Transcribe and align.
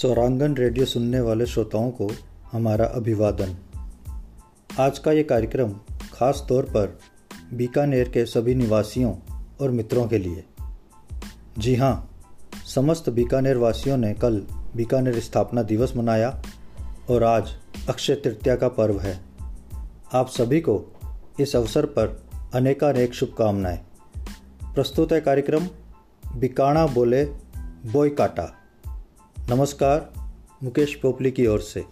स्वरांगन 0.00 0.54
radio 0.56 0.86
सुनने 0.86 1.20
वाले 1.20 1.46
श्रोताओं 1.46 1.90
को 1.90 2.10
हमारा 2.52 2.84
अभिवादन। 2.84 3.56
आज 4.80 4.98
का 4.98 5.12
ये 5.12 5.22
कार्यक्रम 5.22 5.72
खास 6.12 6.46
तौर 6.48 6.62
पर 6.62 6.98
बीकानेर 7.54 8.08
के 8.08 8.26
सभी 8.26 8.54
निवासियों 8.54 9.14
और 9.60 9.70
मित्रों 9.70 10.08
के 10.08 10.18
लिए। 10.18 10.44
जी 11.58 11.74
हाँ 11.74 12.10
समस्त 12.74 13.10
बीकानेर 13.10 13.56
वासियों 13.56 13.96
ने 13.96 14.14
कल 14.14 14.46
बीकानेर 14.76 15.20
स्थापना 15.20 15.62
दिवस 15.62 15.96
मनाया 15.96 16.42
और 17.10 17.22
आज 17.22 17.48
अक्षय 17.88 18.14
तृतीया 18.14 18.56
का 18.56 18.68
पर्व 18.68 19.00
है। 19.00 19.20
आप 20.12 20.28
सभी 20.28 20.60
को 20.60 20.84
इस 21.40 21.56
अवसर 21.56 21.86
पर 21.86 22.24
अनेकानेक 22.54 23.14
शुभकामनाएँ। 23.14 23.78
प्रस्तुत 24.74 25.12
है 25.12 25.20
कार्यक्रम, 25.20 25.68
बिकाणा 26.36 26.86
बोले 26.86 27.24
बोई 27.92 28.10
काटा 28.10 28.62
नमस्कार 29.50 30.12
मुकेश 30.62 30.94
पोपली 30.94 31.30
की 31.30 31.46
ओर 31.46 31.60
से। 31.60 31.84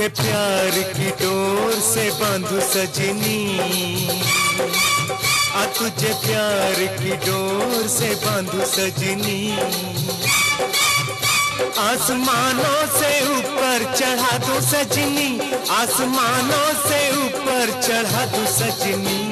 तुझे 0.00 0.08
प्यार 0.08 0.70
की 0.70 1.10
डोर 1.10 1.72
से 1.72 2.10
बांधू 2.10 2.60
सजनी। 2.60 3.58
आ, 5.54 5.64
तुझे 5.64 6.08
प्यार 6.08 6.98
की 6.98 7.16
डोर 7.16 7.88
से 7.88 8.14
बांधू 8.14 8.64
सजनी। 8.64 9.58
आसमानों 11.78 13.00
से 13.00 13.28
ऊपर 13.36 13.94
चढ़ा 13.98 14.38
दो 14.38 14.60
सजनी। 14.60 15.52
आसमानों 15.70 16.88
से 16.88 17.16
ऊपर 17.16 17.80
चढ़ा 17.82 18.26
दो 18.26 18.46
सजनी। 18.46 19.29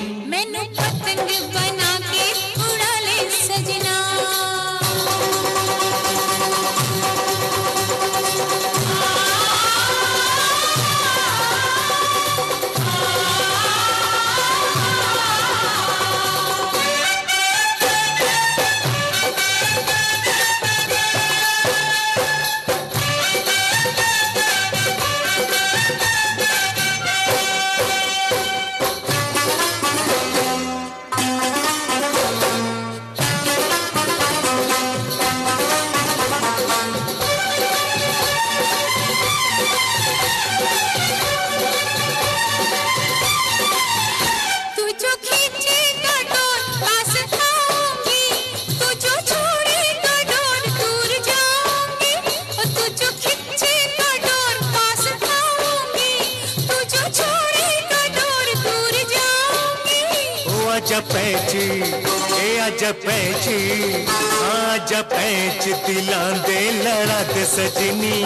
दे 66.89 67.45
सजनी। 67.45 68.19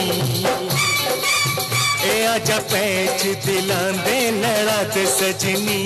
ए 2.04 2.26
आजा 2.26 2.58
पैच 2.72 3.22
दिलां 3.44 3.92
दे 4.04 4.18
लड़ा 4.30 4.82
दे 4.82 5.06
सजनी। 5.06 5.82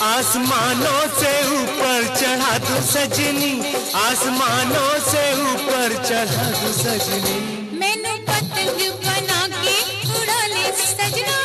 आसमानों 0.00 1.00
से 1.20 1.32
ऊपर 1.56 2.14
चढ़ा 2.20 2.58
दो 2.58 2.80
सजनी। 2.92 3.74
आसमानों 3.94 4.92
से 5.10 5.24
ऊपर 5.42 5.96
चढ़ा 6.08 6.46
दो 6.60 6.72
सजनी। 6.72 7.36
मैंने 7.78 8.12
पतंग 8.28 8.78
बना 9.04 9.40
के 9.48 9.76
उड़ा 10.20 10.46
ले 10.46 10.66
सजना। 10.72 11.38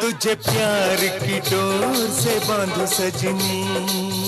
तुझे 0.00 0.34
प्यार 0.34 1.00
की 1.22 1.38
डोर 1.50 1.96
से 2.20 2.38
बांधू 2.48 2.86
सजनी। 2.86 4.23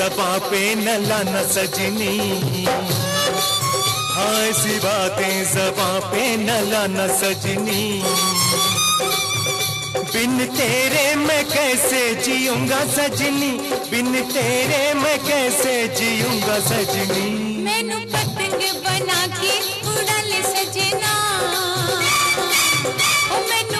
जबा 0.00 0.28
पे 0.48 0.60
न 0.74 0.88
लाना 1.06 1.42
सजनी। 1.52 2.14
हाँ 4.14 4.36
ऐसी 4.44 4.78
बातें 4.84 5.44
जबा 5.52 5.88
पे 6.10 6.24
न 6.36 6.48
लाना 6.70 7.06
सजनी। 7.16 7.82
बिन 10.12 10.38
तेरे 10.56 11.04
मैं 11.16 11.44
कैसे 11.44 12.02
जीऊँगा 12.24 12.80
सजनी? 12.96 13.52
बिन 13.90 14.12
तेरे 14.32 14.82
मैं 15.02 15.18
कैसे 15.26 15.76
जीऊँगा 16.00 16.58
सजनी? 16.70 17.28
मैनू 17.64 17.98
पतंग 18.14 18.60
बना 18.86 19.20
के 19.36 19.54
उड़ा 19.92 20.18
ले 20.30 20.42
सजना। 20.48 21.14
ओ 23.32 23.42
मैनू 23.50 23.79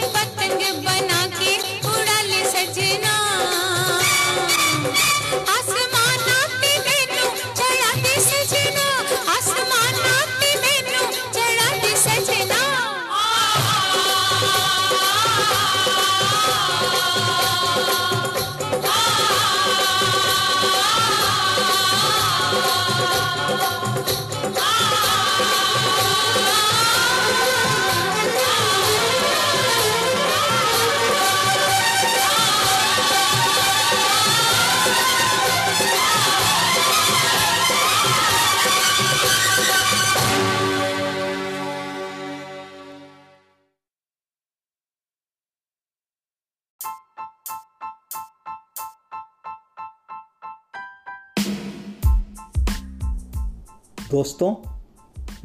दोस्तों, 54.20 54.54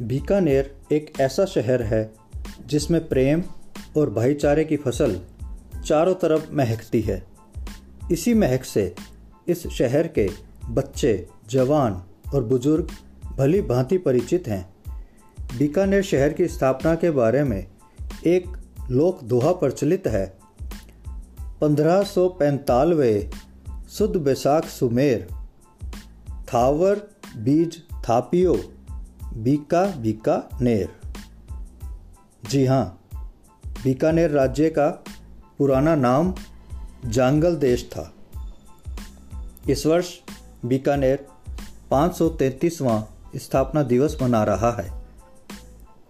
बीकानेर 0.06 0.76
एक 0.92 1.12
ऐसा 1.20 1.44
शहर 1.44 1.82
है 1.82 2.12
जिसमें 2.66 3.08
प्रेम 3.08 3.42
और 3.96 4.10
भाईचारे 4.10 4.64
की 4.64 4.76
फ़सल 4.76 5.20
चारों 5.86 6.14
तरफ़ 6.14 6.52
महकती 6.52 7.00
है। 7.00 7.26
इसी 8.12 8.34
महक 8.34 8.64
से 8.64 8.94
इस 9.48 9.66
शहर 9.66 10.08
के 10.08 10.30
बच्चे, 10.68 11.28
जवान 11.48 12.02
और 12.34 12.44
बुज़ुर्ग 12.44 12.90
भली 13.36 13.62
भांति 13.62 13.98
परिचित 13.98 14.48
हैं। 14.48 14.74
बीकानेर 15.58 16.02
शहर 16.02 16.32
की 16.32 16.48
स्थापना 16.48 16.94
के 16.94 17.10
बारे 17.10 17.44
में 17.44 17.66
एक 18.26 18.56
लोक 18.90 19.22
दोहा 19.24 19.52
प्रचलित 19.52 20.06
है। 20.06 20.38
पंद्रह 21.60 22.02
सौ 22.02 22.28
पैंतालवे 22.28 23.30
सुद 23.70 24.16
बैसाख 24.16 24.64
सुमेर, 24.64 25.28
थावर 26.54 27.10
बीज 27.36 27.85
थापियो, 28.08 28.54
बीका 29.34 29.86
बीका 29.86 30.48
नेर। 30.60 30.88
जी 32.50 32.66
हाँ 32.66 33.00
बीकानेर 33.84 34.30
राज्य 34.30 34.70
का 34.70 35.04
पुराना 35.58 35.94
नाम 35.94 36.34
जांगल 37.06 37.56
देश 37.56 37.90
था। 37.92 38.14
इस 39.70 39.86
वर्ष 39.86 40.10
बीकानेर 40.64 41.26
533वां 41.90 43.02
स्थापना 43.38 43.82
दिवस 43.82 44.18
मना 44.22 44.44
रहा 44.44 44.70
है। 44.70 45.06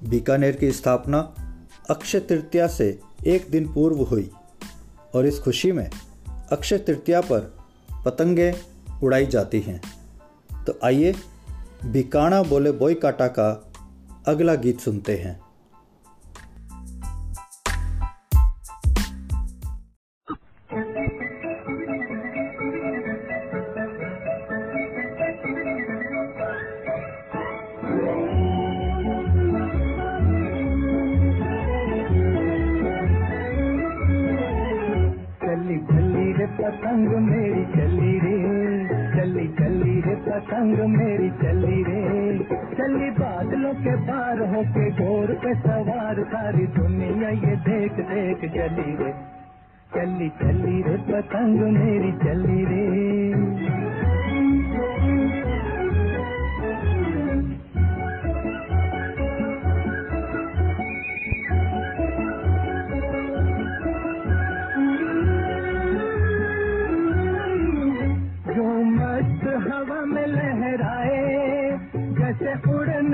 बीकानेर 0.08 0.56
की 0.56 0.72
स्थापना 0.72 1.34
अक्षय 1.90 2.20
तृतीया 2.20 2.66
से 2.66 3.00
एक 3.26 3.46
दिन 3.50 3.72
पूर्व 3.72 4.02
हुई 4.02 4.30
और 5.14 5.26
इस 5.26 5.38
खुशी 5.38 5.72
में 5.72 5.90
अक्षय 6.52 6.78
तृतीया 6.78 7.20
पर 7.20 7.56
पतंगें 8.04 8.52
उड़ाई 9.00 9.26
जाती 9.26 9.60
हैं। 9.60 9.82
तो 10.64 10.78
आइए 10.84 11.14
बिकाना 11.92 12.42
बोले 12.42 12.72
बोई 12.72 12.94
काटा 12.94 13.26
का 13.26 13.72
अगला 14.26 14.54
गीत 14.54 14.78
सुनते 14.80 15.16
हैं। 15.16 15.40
पतंग 36.46 37.08
मेरी 37.08 37.64
चली 37.64 38.18
रे। 38.18 38.36
चली 39.16 39.48
चली 39.48 40.00
रे 40.00 40.14
पतंग 40.16 40.78
मेरी 40.78 41.30
चली 41.30 41.75
के 43.86 43.96
पार 43.96 44.38
होके 44.38 44.90
घोर 44.90 45.26
पे 45.26 45.54
सवार, 45.54 46.24
सारी 46.24 46.66
दुनिया 46.66 47.28
ये 47.28 47.56
देख 47.56 47.92
देख 47.92 48.38
चली 48.38 48.96
रे। 48.96 49.12
चली 49.94 50.28
चली 50.28 50.82
रे, 50.82 50.96
पतंग 50.96 51.60
मेरी 51.60 52.12
चली 52.12 52.64
रे। 52.64 53.65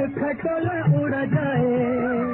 खटोला 0.01 1.03
उड़ 1.03 1.15
जाए। 1.15 2.32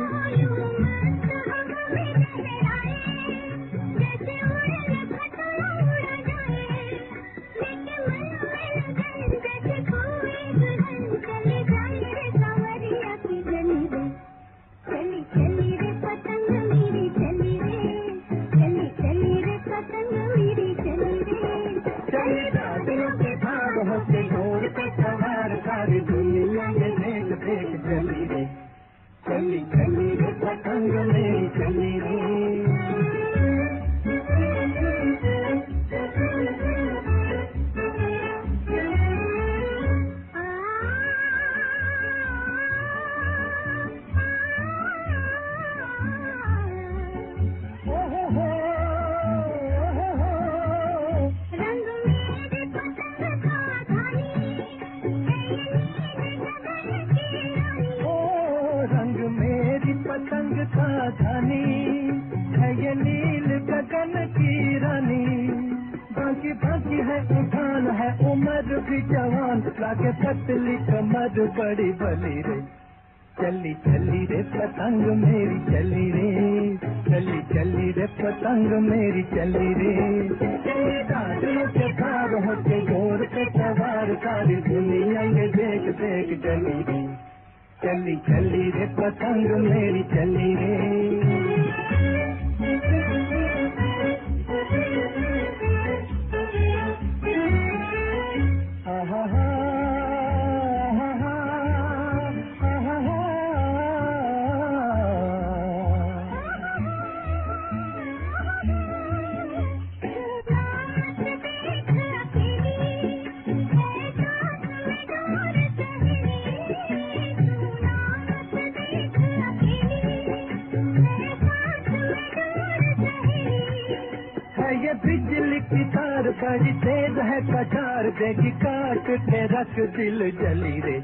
कटार 127.99 128.11
देगी 128.11 128.51
काट 128.51 129.07
के 129.21 129.47
रख 129.47 129.97
दिल 129.97 130.19
जली 130.31 130.81
रे। 130.81 131.01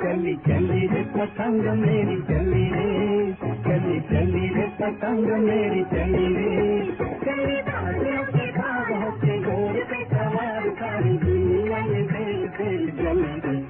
चली 0.00 0.36
चली 0.36 0.86
रे 0.86 1.02
पतंग 1.02 1.62
मेरी, 1.62 2.16
चली 2.22 2.64
रे। 2.70 3.32
चली 3.64 4.00
चली 4.00 4.48
रे 4.48 4.66
पतंग 4.80 5.26
मेरी, 5.26 5.84
चली 5.84 6.26
रे। 6.34 6.82
चली 7.24 7.56
बादलों 7.62 8.24
के 8.24 8.46
भाग 8.52 8.92
होके 8.92 9.38
घोड़ 9.40 9.84
पे 9.84 10.04
सवार 10.04 10.68
सारी 10.70 11.18
दुनिया 11.18 11.86
में 11.86 12.06
देख 12.06 12.50
देख 12.50 12.94
चली 12.94 13.40
रे। 13.46 13.64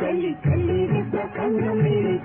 चली 0.00 0.32
चली 0.32 0.86
रे 0.86 1.02
पतंग 1.02 1.60
मेरी 1.82 2.18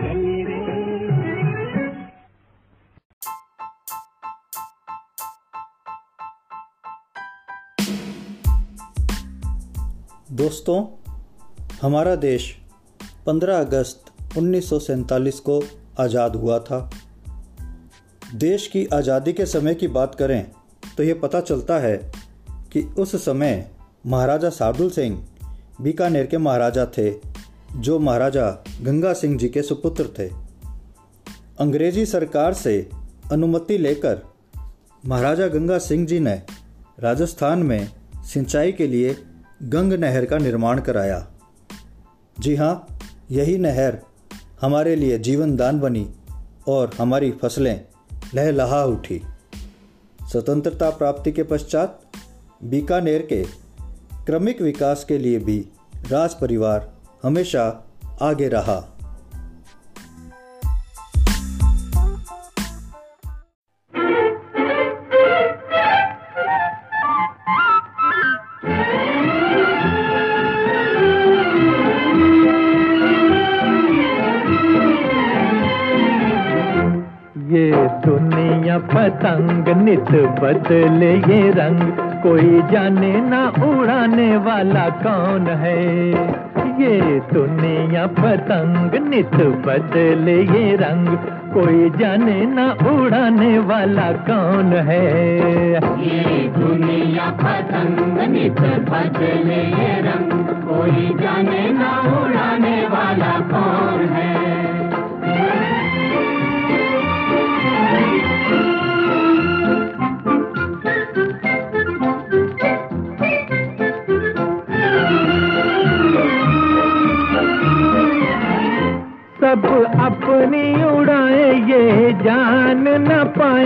दोस्तों, 10.46 10.86
हमारा 11.82 12.16
देश 12.16 12.44
15 13.26 13.60
अगस्त 13.60 14.12
1947 14.38 15.40
को 15.40 15.64
आज़ाद 16.00 16.36
हुआ 16.36 16.60
था। 16.60 16.80
देश 18.36 18.68
की 18.68 18.86
आज़ादी 18.86 19.34
के 19.34 19.46
समय 19.46 19.76
की 19.76 19.88
बात 19.88 20.16
करें 20.16 20.46
तो 20.98 21.04
ये 21.04 21.14
पता 21.14 21.42
चलता 21.42 21.80
है 21.80 21.98
कि 22.74 22.82
उस 23.00 23.16
समय 23.16 23.72
महाराजा 24.06 24.50
सार्दुल 24.50 24.90
सिंह 24.90 25.18
बीकानेर 25.82 26.26
के 26.26 26.38
महाराजा 26.38 26.86
थे, 26.98 27.12
जो 27.76 28.00
महाराजा 28.00 28.50
गंगा 28.82 29.14
सिंह 29.14 29.38
जी 29.38 29.50
के 29.50 29.62
सुपुत्र 29.62 30.10
थे। 30.20 30.28
अंग्रेज़ी 31.60 32.06
सरकार 32.06 32.54
से 32.54 32.90
अनुमति 33.32 33.78
लेकर 33.78 34.22
महाराजा 35.06 35.48
गंगा 35.48 35.78
सिंह 35.78 36.06
जी 36.06 36.20
ने 36.20 36.42
राजस्थान 37.00 37.64
में 37.64 37.90
सिंचाई 38.34 38.72
के 38.72 38.88
लिए 38.88 39.18
गंग 39.64 39.94
नहर 39.94 40.26
का 40.26 40.38
निर्माण 40.38 40.82
कराया। 40.82 41.28
जी 42.40 42.56
हाँ 42.56 43.00
यही 43.32 43.58
नहर 43.58 43.98
हमारे 44.62 44.96
लिए 44.96 45.20
जीवनदान 45.20 45.80
बनी 45.80 46.10
और 46.68 46.92
हमारी 47.00 47.32
फ़सलें 47.32 47.86
लहलहा 48.36 48.84
उठी। 48.84 49.22
स्वतंत्रता 50.32 50.90
प्राप्ति 50.90 51.32
के 51.32 51.44
पश्चात 51.44 52.02
बीकानेर 52.64 53.22
के 53.22 53.44
क्रमिक 54.26 54.62
विकास 54.62 55.06
के 55.06 55.18
लिए 55.18 55.40
भी 55.40 55.70
राज 56.12 56.34
परिवार 56.34 56.94
हमेशा 57.24 57.90
आगे 58.22 58.48
रहा। 58.48 58.95
नित 80.12 80.40
बदले 80.40 81.14
ये 81.14 81.52
रंग, 81.52 81.80
कोई 82.24 82.62
जाने 82.72 83.22
ना 83.22 83.48
उड़ाने 83.48 84.38
वाला 84.38 84.90
कौन 84.90 85.48
है? 85.48 86.10
ये 86.82 87.20
दुनिया 87.34 88.06
पतंग, 88.06 89.10
नित 89.10 89.36
बदले 89.36 90.42
ये 90.42 90.76
रंग, 90.76 91.08
कोई 91.54 91.90
जाने 91.90 92.46
ना 92.46 92.72
उड़ाने 92.90 93.60
वाला 93.60 94.12
कौन 94.12 94.74
है? 94.74 95.74
ये 95.80 96.48
दुनिया 96.48 97.26
पतंग, 97.26 98.32
नित 98.32 98.62
बदले 98.62 99.64
ये 99.64 100.02
रंग, 100.02 100.32
कोई 100.68 101.24
जाने 101.24 101.70
ना 101.70 102.22
उड़ाने 102.22 102.82
वाला 102.82 103.40
कौन 103.40 104.06
है? 104.06 104.85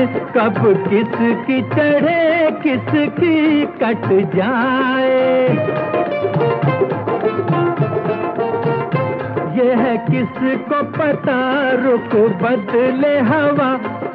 कब 0.08 0.60
किसकी 0.90 1.62
चढ़े, 1.62 2.52
किसकी 2.64 3.66
कट 3.66 4.36
जाए। 4.36 5.50
यह 9.58 9.96
किसको 10.12 10.84
पता, 10.84 11.40
रुक 11.72 12.16
बदले 12.42 13.20
हवा 13.20 13.72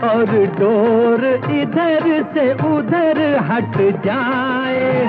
और 0.09 0.27
डोर 0.61 1.25
इधर 1.51 2.05
से 2.35 2.53
उधर 2.69 3.19
हट 3.37 3.77
जाए। 4.07 5.07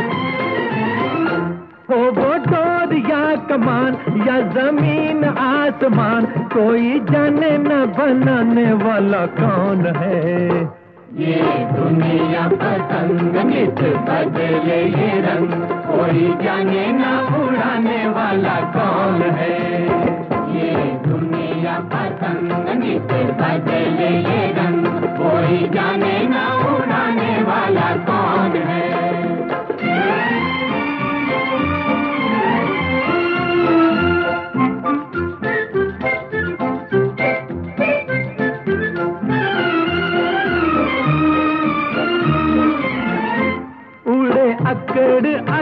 हो 1.89 1.95
वो 1.95 2.33
डोर 2.45 2.84
कमान 3.49 3.97
या 4.27 4.39
ज़मीन 4.39 5.23
आसमान, 5.23 6.25
कोई 6.25 6.99
जाने 6.99 7.57
न 7.57 7.85
बनाने 7.97 8.73
वाला 8.73 9.25
कौन 9.25 9.85
है? 9.97 10.59
ये 11.15 11.35
दुनिया 11.73 12.47
पतंग 12.47 13.35
नित 13.45 13.81
बदले 14.07 14.81
ये 14.83 15.21
रंग, 15.21 15.49
कोई 15.89 16.45
जाने 16.45 16.87
ना 16.91 17.13
उड़ाने 17.37 18.07
वाला 18.07 18.59
कौन 18.75 19.21
है? 19.21 19.81
ये 20.55 20.73
दुनिया 21.07 21.79
पतंग 21.93 22.83
नित 22.83 23.13
बदले 23.39 24.09
ये 24.09 24.47
रंग, 24.51 24.85
कोई 25.19 25.69
जाने 25.69 26.14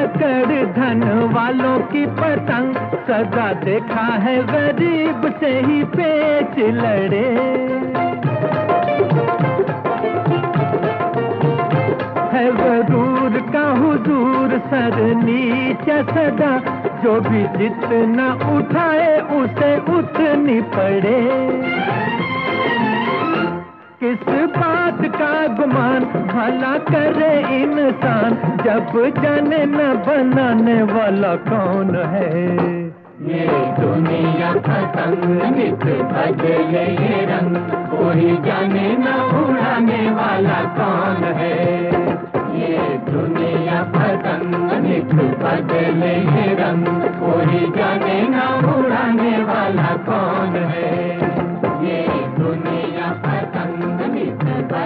अकड़ 0.03 0.65
धन 0.65 1.03
वालों 1.33 1.79
की 1.79 2.05
पतंग। 2.05 2.75
सदा 3.07 3.53
देखा 3.53 4.05
है 4.23 4.35
गरीब 4.43 5.35
से 5.39 5.49
ही 5.59 5.83
पेच 5.83 6.59
लड़े। 6.59 7.29
है 12.33 12.45
गरूर 12.57 13.39
का 13.53 13.65
हुजूर 13.71 14.49
सर 14.59 15.15
नीचे 15.15 16.03
सदा। 16.03 16.53
जो 17.03 17.19
भी 17.21 17.43
जितना 17.57 18.27
उठाए 18.57 19.19
उसे 19.19 19.77
उतनी 19.77 20.61
पड़े। 20.61 21.21
किस 24.03 24.51
बात 24.57 24.97
का 25.01 25.47
गुमान? 25.47 25.99
भला 26.03 26.77
करे 26.77 27.39
इंसान, 27.39 28.29
जब 28.63 29.13
जाने 29.23 29.65
न 29.65 29.77
बनाने 29.77 30.83
वाला 30.83 31.35
कौन 31.35 31.95
है? 31.95 32.57
ये 33.21 33.47
दुनिया 33.79 34.53
पतंग 34.53 35.57
नित 35.57 35.85
बदले 35.85 36.83
ये 36.83 37.25
रंग। 37.25 37.55
कोई 37.71 38.37
जाने 38.45 38.97
न 38.97 39.13
उड़ाने 39.23 40.11
वाला 40.11 40.59
कौन 40.63 41.23
है? 41.23 41.85
ये 42.59 42.97
दुनिया 42.97 43.83
पतंग 43.83 44.83
नित 44.83 45.15
बदले 45.15 46.15
ये 46.15 46.55
रंग। 46.55 46.85
कोई 47.01 47.71
जाने 47.77 48.21
न 48.21 48.41
उड़ाने 48.75 49.43
वाला 49.43 49.95
कौन 49.95 50.55
है? 50.55 51.32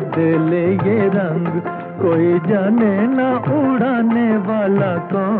बदले 0.00 0.64
ये 0.72 1.08
रंग 1.08 1.46
कोई 2.02 2.50
जाने 2.50 2.92
ना 3.06 3.28
उड़ाने 3.36 4.28
वाला 4.48 4.92
कौन? 5.12 5.39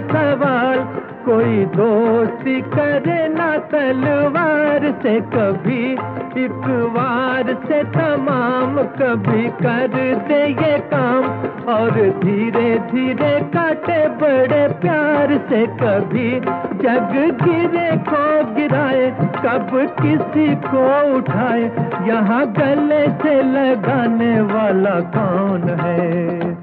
सवाल, 0.00 0.78
कोई 1.24 1.64
दोस्ती 1.64 2.60
करे 2.60 3.28
ना 3.28 3.56
तलवार 3.58 4.92
से 5.02 5.20
कभी 5.20 5.92
एक 6.36 6.66
से 7.68 7.82
तमाम 7.84 8.76
कभी 8.76 9.48
कर 9.48 9.86
दे 9.88 10.46
ये 10.46 10.78
काम, 10.78 11.24
और 11.68 11.90
धीरे 12.24 12.78
धीरे 12.78 13.40
काटे 13.40 14.08
बड़े 14.08 14.68
प्यार 14.68 15.36
से 15.48 15.66
कभी, 15.66 16.30
जग 16.82 17.14
गिरे 17.42 17.96
को 17.96 18.54
गिराए, 18.54 19.10
कब 19.20 19.70
किसी 20.02 20.54
को 20.54 21.16
उठाए, 21.16 21.62
यहाँ 22.08 22.46
गले 22.52 23.06
से 23.08 23.42
लगाने 23.42 24.40
वाला 24.40 25.00
कौन 25.16 25.68
है? 25.80 26.55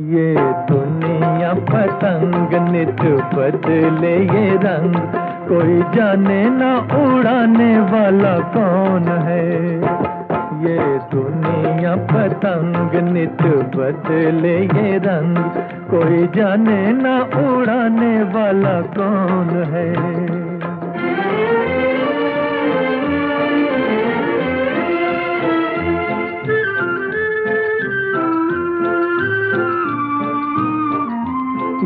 ये 0.00 0.34
दुनिया 0.68 1.52
पतंग 1.54 2.72
नित 2.72 3.02
बदले 3.34 4.14
ये 4.16 4.56
रंग। 4.56 4.94
कोई 5.48 5.96
जाने 5.96 6.44
ना 6.50 6.78
उड़ाने 6.78 7.80
वाला 7.80 8.38
कौन 8.38 9.08
है। 9.08 9.46
ये 10.64 10.98
दुनिया 11.14 11.94
पतंग 11.96 13.12
नित 13.12 13.42
बदले 13.76 14.58
ये 14.58 14.98
रंग। 14.98 15.38
कोई 15.90 16.26
जाने 16.26 16.92
ना 16.92 17.16
उड़ाने 17.20 18.22
वाला 18.22 18.80
कौन 18.80 19.62
है। 19.72 20.53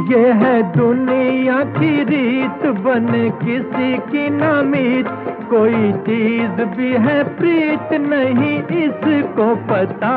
ये 0.09 0.31
है 0.33 0.53
दुनिया 0.73 1.57
की 1.73 2.05
रीत 2.05 2.62
बने 2.77 3.29
किसी 3.40 3.97
की 4.11 4.29
नामीत 4.31 5.09
कोई 5.51 5.92
चीज़ 6.07 6.62
भी 6.77 6.92
है 7.07 7.16
प्रीत 7.37 7.92
नहीं, 8.01 8.57
इसको 8.79 9.49
पता। 9.66 10.14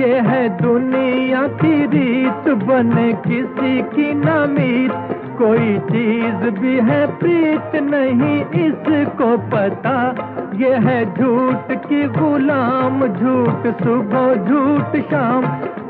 ये 0.00 0.14
है 0.20 0.48
दुनिया 0.62 1.46
की 1.60 1.76
रीत 1.86 2.52
बने 2.64 3.12
किसी 3.12 3.82
की 3.92 4.12
नामीत 4.14 5.27
कोई 5.38 5.78
चीज़ 5.78 6.60
भी 6.60 6.76
है, 6.76 7.06
प्रीत 7.06 7.82
नहीं 7.82 8.44
इसको 8.66 9.38
पता। 9.38 10.14
ये 10.54 10.74
है 10.74 11.04
झूठ 11.14 11.78
की 11.86 12.04
गुलाम, 12.04 13.00
झूठ 13.00 13.74
सुबह, 13.84 14.34
झूठ 14.34 15.04
शाम। 15.04 15.42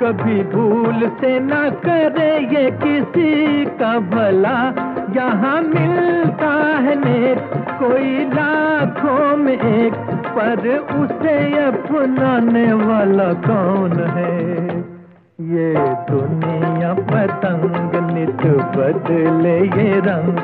कभी 0.03 0.43
भूल 0.43 1.09
से 1.21 1.41
ना 1.41 1.71
करे 1.71 2.39
ये 2.39 2.71
किसी 2.71 3.65
का 3.65 3.99
भला। 3.99 4.73
यहाँ 5.17 5.63
मिलता 5.63 6.77
है 6.77 6.95
नेक, 6.95 7.39
कोई 7.55 8.25
लाखों 8.25 9.37
में 9.37 9.59
एक। 9.59 9.95
पर 10.29 10.79
उसे 10.79 11.65
अपनाने 11.65 12.73
वाला 12.73 13.33
कौन 13.33 14.05
है? 14.17 14.98
ये 15.39 15.73
दुनिया 16.11 16.93
पतंग 16.95 17.93
नित 18.13 18.41
बदले 18.77 19.59
ये 19.59 20.01
रंग। 20.01 20.39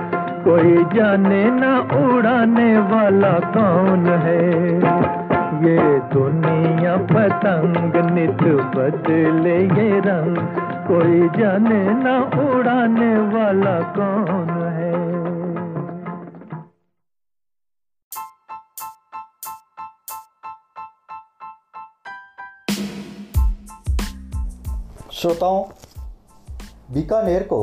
कोई 0.45 0.75
जाने 0.95 1.45
ना 1.51 1.73
उड़ाने 1.79 2.79
वाला 2.79 3.33
कौन 3.57 4.07
है। 4.07 4.45
ये 5.65 5.79
दुनिया 6.13 6.97
पतंग 6.97 7.97
नित 8.13 8.43
बदले 8.77 9.57
ये 9.59 10.01
रंग। 10.01 10.37
कोई 10.87 11.43
जाने 11.43 11.83
ना 11.95 12.17
उड़ाने 12.45 13.13
वाला 13.35 13.79
कौन 13.81 14.14
श्रोताओं, 25.25 25.63
बीकानेर 26.95 27.43
को 27.43 27.59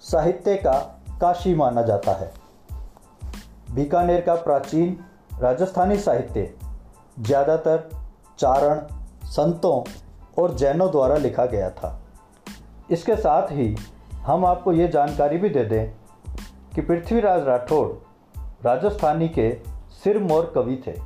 साहित्य 0.00 0.56
का 0.56 0.72
काशी 1.20 1.54
माना 1.54 1.82
जाता 1.82 2.12
है। 2.12 2.30
बीकानेर 3.74 4.20
का 4.20 4.34
प्राचीन 4.34 5.04
राजस्थानी 5.40 5.96
साहित्य 5.96 6.54
ज़्यादातर 7.20 7.88
चारण, 8.38 8.80
संतों 9.24 9.82
और 10.38 10.54
जैनों 10.54 10.90
द्वारा 10.90 11.16
लिखा 11.16 11.46
गया 11.46 11.70
था। 11.70 11.98
इसके 12.90 13.16
साथ 13.16 13.52
ही 13.52 13.74
हम 14.22 14.44
आपको 14.46 14.72
ये 14.72 14.88
जानकारी 14.88 15.38
भी 15.38 15.48
दे 15.48 15.64
दें 15.64 15.92
कि 16.74 16.80
पृथ्वीराज 16.80 17.42
राठौड़ 17.42 17.88
राजस्थानी 18.64 19.28
के 19.28 19.50
सिरमौर 20.04 20.52
कवि 20.54 20.82
थे। 20.86 20.98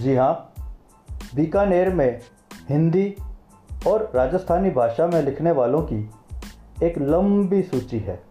जी 0.00 0.16
हाँ 0.16 0.52
बीकानेर 1.34 1.94
में 1.94 2.20
हिंदी 2.68 3.16
और 3.86 4.12
राजस्थानी 4.14 4.70
भाषा 4.70 5.06
में 5.06 5.22
लिखने 5.22 5.52
वालों 5.52 5.82
की 5.82 6.10
एक 6.82 6.98
लंबी 6.98 7.62
सूची 7.62 7.98
है। 7.98 8.22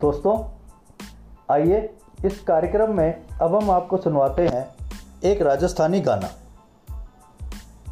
दोस्तों, 0.00 0.44
आइए 1.50 1.94
इस 2.24 2.40
कार्यक्रम 2.40 2.96
में 2.96 3.24
अब 3.42 3.54
हम 3.54 3.70
आपको 3.70 3.96
सुनवाते 3.96 4.48
हैं 4.48 4.74
एक 5.24 5.42
राजस्थानी 5.42 6.00
गाना। 6.00 6.28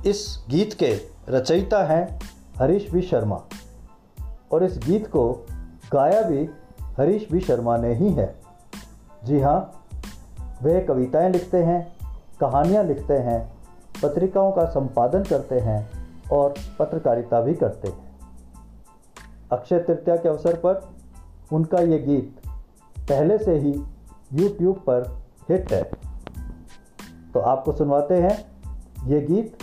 इस 0.07 0.45
गीत 0.51 0.73
के 0.73 1.01
रचयिता 1.29 1.85
हैं 1.85 2.21
हरीश 2.59 2.91
बी 2.93 3.03
शर्मा 3.03 3.43
और 4.53 4.65
इस 4.65 4.79
गीत 4.79 5.07
को 5.07 5.47
गाया 5.93 6.23
भी 6.23 6.51
हरीश 6.83 7.29
बी 7.33 7.41
शर्मा 7.41 7.77
ने 7.77 7.95
ही 7.95 8.13
है। 8.13 8.35
जी 9.25 9.41
हाँ 9.41 9.85
वे 10.63 10.81
कविताएँ 10.81 11.31
लिखते 11.31 11.63
हैं, 11.63 11.97
कहानियाँ 12.41 12.85
लिखते 12.85 13.15
हैं, 13.15 13.53
पत्रिकाओं 14.03 14.53
का 14.53 14.65
संपादन 14.65 15.23
करते 15.23 15.59
हैं 15.59 16.00
और 16.33 16.55
पत्रकारिता 16.79 17.41
भी 17.41 17.55
करते 17.55 17.89
हैं। 17.89 18.21
अक्षय 19.53 19.79
तृतीया 19.79 20.17
के 20.17 20.29
अवसर 20.29 20.57
पर 20.57 20.89
उनका 21.53 21.79
ये 21.79 21.99
गीत 21.99 22.41
पहले 22.99 23.39
से 23.39 23.59
ही 23.59 23.73
YouTube 24.35 24.79
पर 24.79 25.23
हिट 25.49 25.73
है। 25.73 25.83
तो 27.35 27.41
आपको 27.41 27.73
सुनवाते 27.73 28.15
हैं 28.15 28.51
ये 29.07 29.21
गीत 29.21 29.59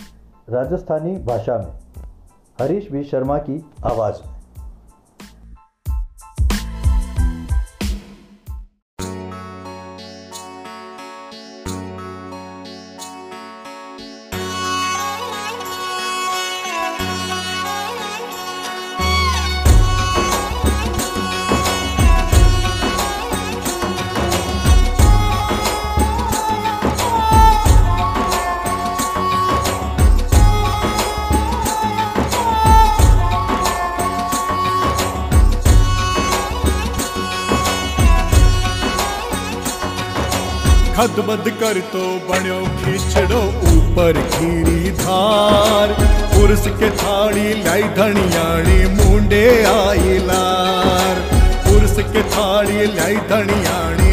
राजस्थानी 0.48 1.16
भाषा 1.16 1.58
में। 1.58 2.04
हरीश 2.60 2.92
वी 2.92 3.04
शर्मा 3.04 3.38
की 3.38 3.70
आवाज़ 3.84 4.28
में। 4.28 4.37
खदबद 41.18 41.48
कर 41.60 41.78
तो 41.92 42.00
बण्यो 42.26 42.56
खिचड़ो 42.80 43.40
ऊपर 43.68 44.18
खीरी 44.32 44.90
धार। 44.98 45.92
पुरुष 46.34 46.66
के 46.80 46.90
थाड़ी 46.90 47.48
लाई 47.64 47.82
धनियाणी, 47.96 48.76
मुंडे 48.94 49.42
आई 49.64 50.18
लार। 50.26 51.16
पुरुष 51.66 51.96
के 52.12 52.22
थाड़ी 52.34 52.86
लाई 52.94 53.16
धनियाणी 53.30 54.06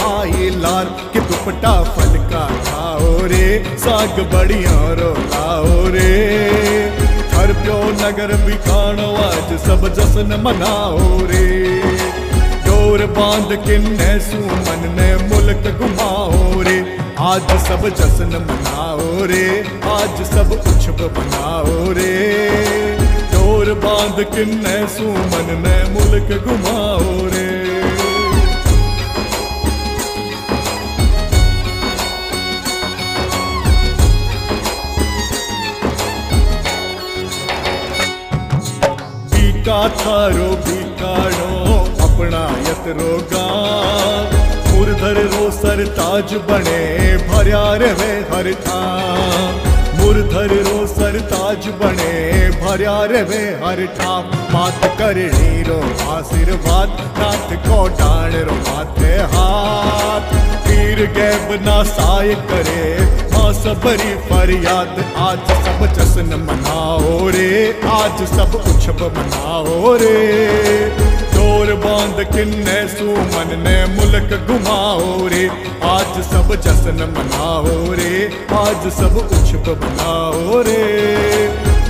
आई 0.00 0.48
लाल 0.56 0.86
कि 1.12 1.20
दुपट्टा 1.20 1.72
फलका 1.94 2.44
खाओ 2.64 3.14
रे, 3.26 3.46
साग 3.78 4.20
बड़िया 4.32 4.76
रो 5.00 5.12
लाओ 5.24 5.86
रे। 5.88 6.10
हर 7.34 7.52
प्यो 7.62 7.78
नगर 8.00 8.36
बिकानो 8.44 9.08
आज 9.22 9.58
सब 9.60 9.88
जश्न 9.94 10.40
मनाओ 10.44 11.18
रे। 11.30 11.87
डोर 12.88 13.04
बाँध 13.06 13.50
किन्ने 13.64 14.12
सुमन 14.18 14.84
ने 14.96 15.08
मुल्क 15.28 15.66
घुमाओ 15.78 16.60
रे। 16.62 16.76
आज 17.20 17.50
सब 17.66 17.82
जश्न 17.98 18.40
मनाओ 18.44 19.26
रे, 19.28 19.44
आज 19.92 20.22
सब 20.26 20.52
उत्सव 20.52 21.04
मनाओ 21.18 21.92
रे। 21.98 22.14
डोर 23.32 23.72
बाँध 23.84 24.24
किन्ने 24.34 24.76
सुमन 24.96 25.52
ने 25.66 25.76
मुल्क 25.92 26.32
घुमाओ 26.40 27.26
रे। 27.26 27.46
बीका 39.28 39.80
थारो 40.00 40.50
बीकाणो 40.64 41.50
अपना 42.08 42.46
यतरो 42.88 43.16
गा 43.30 43.46
मुरधर 44.68 45.18
रो 45.32 45.50
सर 45.52 45.80
ताज 45.96 46.32
बने, 46.48 46.80
भर्या 47.28 47.62
रे 47.80 47.90
वे 47.92 48.12
हर 48.30 48.46
था 48.64 48.78
मुरधर 49.98 50.54
रो 50.68 50.86
सर 50.86 51.18
ताज 51.32 51.66
बने, 51.80 52.14
भर्या 52.60 52.96
रे 53.12 53.22
वे 53.30 53.40
हर 53.62 53.84
ठा 53.98 54.14
मात 54.52 54.86
करणी 54.98 55.62
रो 55.68 55.80
आशीर्वाद, 56.14 56.96
नाथ 57.18 57.52
को 57.66 57.82
डाण 57.98 58.32
रो 58.48 58.54
माथे 58.60 59.12
हाथ। 59.34 60.32
पीर 60.68 61.04
गैब 61.18 61.52
ना 61.66 61.82
साय 61.90 62.34
करे, 62.50 62.86
माँ 63.34 63.52
सबरी 63.60 64.14
फरियाद। 64.30 65.04
आज 65.26 65.52
सब 65.66 65.84
जश्न 65.98 66.40
मनाओ 66.46 67.28
रे, 67.36 67.52
आज 67.98 68.26
सब 68.32 68.58
उत्सव 68.64 69.06
मनाओ 69.18 69.94
रे। 70.02 71.07
डोर 71.58 71.72
बाँध 71.74 72.18
किन्ने 72.34 72.76
सुमन 72.88 73.48
ने 73.58 73.74
मुल्क 73.94 74.32
घुमाओ 74.46 75.26
रे। 75.26 75.46
आज 75.84 76.20
सब 76.22 76.54
जश्न 76.64 77.08
मनाओ 77.16 77.94
रे, 77.94 78.12
आज 78.54 78.86
सब 78.92 79.16
उत्सव 79.16 79.70
मनाओ 79.82 80.62
रे। 80.62 80.84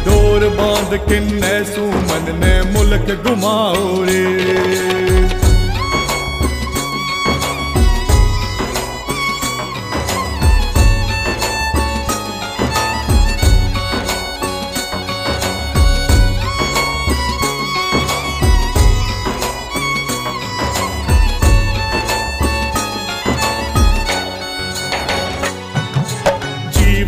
डोर 0.06 0.48
बाँध 0.56 0.96
किन्ने 1.08 1.52
सुमन 1.64 2.32
ने 2.40 2.54
मुल्क 2.72 3.12
घुमाओ 3.24 4.04
रे। 4.04 5.47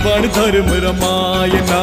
जीवन 0.01 0.27
धर्म 0.35 0.69
रमायना 0.83 1.81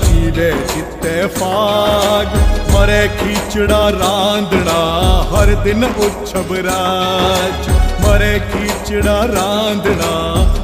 जीवे 0.00 0.50
चित्ते 0.68 1.26
फाग। 1.28 2.28
मरे 2.72 3.02
खींचड़ा 3.08 3.80
रांदना 3.92 4.78
हर 5.32 5.52
दिन 5.64 5.84
उत्सव 5.84 6.54
राज। 6.66 7.68
मरे 8.04 8.32
खींचड़ा 8.48 9.18
रांदना 9.32 10.12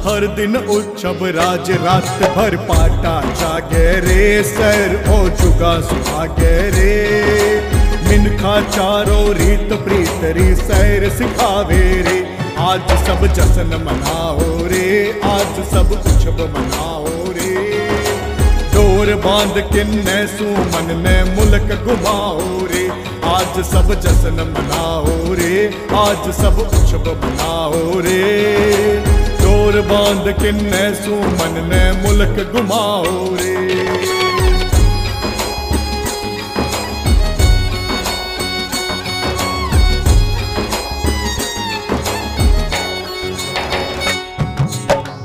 हर 0.07 0.25
दिन 0.35 0.55
उत्सव 0.57 1.25
राज। 1.37 1.71
रात 1.85 2.09
भर 2.37 2.55
पाटा 2.65 3.15
जागे 3.33 3.87
रे, 3.99 4.25
सर 4.43 4.95
ओ 5.09 5.19
चुका 5.41 5.79
सुहागे 5.81 6.55
रे। 6.69 6.95
मिनखा 8.09 8.59
चारो 8.69 9.21
रीत 9.33 9.69
प्रीत 9.69 9.85
प्रीतरी 9.85 10.55
सैर 10.55 11.09
सिखावे 11.09 11.83
रे। 12.01 12.23
आज 12.65 12.91
सब 13.07 13.25
जश्न 13.35 13.81
मनाओ 13.85 14.39
रे, 14.67 14.87
आज 15.25 15.55
सब 15.71 15.91
उत्सव 15.91 16.37
मनाओ 16.53 16.83
रे 16.83 16.94
बाँध 19.15 19.57
किन्ने 19.73 20.15
सुमन 20.27 20.87
ने 20.99 21.15
मुल्क 21.35 21.71
घुमाओ 21.83 22.65
रे। 22.65 22.87
आज 23.25 23.59
सब 23.65 23.93
जश्न 24.01 24.45
मनाओ 24.49 25.33
रे। 25.33 25.65
आज 25.95 26.31
सब 26.35 26.59
उत्सव 26.59 27.11
मनाओ 27.23 27.99
रे। 27.99 28.21
डोर 29.41 29.81
बाँध 29.91 30.33
किन्ने 30.41 30.83
सुमन 30.95 31.61
ने 31.69 31.83
मुल्क 32.01 32.53
घुमाओ 32.53 33.35
रे। 33.35 33.53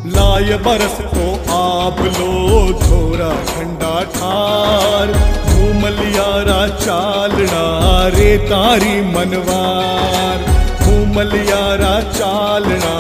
लाय 0.07 0.57
बरस 0.59 0.97
को 1.13 1.25
आप 1.55 2.01
लो 2.01 2.33
थोड़ा 2.81 3.31
ठंडा 4.01 4.13
ठार 4.13 5.13
घूमलियारा 5.51 6.61
चालना 6.77 7.65
रे 8.09 8.37
तारी 8.39 9.01
मनवार। 9.13 10.45
घूमलियारा 10.83 11.93
चालना 12.11 12.95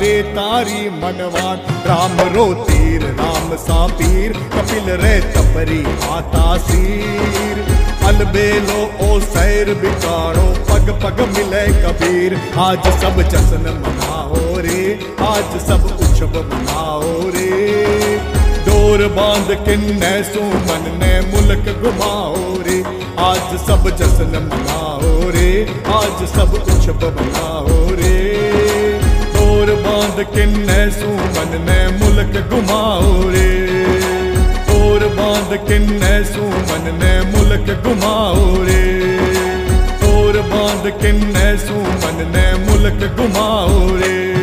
रे 0.00 0.14
तारी 0.36 0.88
मनवार। 0.90 1.56
राम 1.86 2.20
रो 2.34 2.46
तीर, 2.64 3.02
राम 3.20 3.56
सा 3.56 3.86
पीर, 3.96 4.32
कपिल 4.54 4.90
रे 5.02 5.20
तपरी 5.32 5.80
माता 5.82 6.46
सीर। 6.58 7.62
अलबेलो 8.04 8.80
ओ 9.02 9.20
सैर 9.20 9.74
बिकाड़ो 9.74 10.46
पग 10.70 10.90
पग 11.04 11.20
मिले 11.28 11.66
कबीर। 11.82 12.38
आज 12.58 12.88
सब 13.02 13.22
जश्न 13.28 13.76
मनाओ 13.82 14.58
रे, 14.58 14.82
आज 15.20 15.60
सब 15.68 15.86
उत्सव 15.90 16.42
मनाओ 16.44 17.30
रे। 17.30 18.43
डोर 18.84 19.06
बाँध 19.08 19.50
किन्ने 19.64 20.12
सुमन 20.24 20.82
ने 21.00 21.12
मुल्क 21.20 21.68
घुमाओ 21.82 22.40
रे। 22.62 22.76
आज 23.18 23.54
सब 23.60 23.88
जश्न 23.96 24.42
मनाओ 24.44 25.30
रे, 25.30 25.48
आज 25.88 26.18
सब 26.28 26.52
उत्सव 26.54 27.06
मनाओ 27.16 27.78
रे। 27.90 28.12
डोर 29.36 29.72
बाँध 29.86 30.22
किन्ने 30.34 30.78
सुमन 30.90 31.56
ने 31.64 31.78
मुल्क 31.96 32.36
घुमाओ 32.50 33.30
रे। 33.30 33.48
डोर 34.68 35.06
बाँध 35.16 35.56
किन्ने 35.68 36.12
सुमन 36.24 36.92
ने 37.00 37.14
मुल्क 37.32 37.72
घुमाओ 37.84 38.62
रे। 38.64 38.84
डोर 40.04 40.40
बाँध 40.52 40.92
किन्ने 41.00 41.56
सुमन 41.56 42.24
ने 42.36 42.46
मुल्क 42.66 43.10
घुमाओ 43.16 43.96
रे। 43.96 44.33